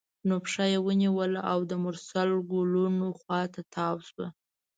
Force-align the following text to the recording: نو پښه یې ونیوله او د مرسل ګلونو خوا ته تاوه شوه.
نو 0.27 0.35
پښه 0.45 0.63
یې 0.71 0.79
ونیوله 0.87 1.41
او 1.51 1.59
د 1.69 1.71
مرسل 1.85 2.29
ګلونو 2.51 3.07
خوا 3.19 3.41
ته 3.53 3.61
تاوه 3.75 4.01
شوه. 4.09 4.27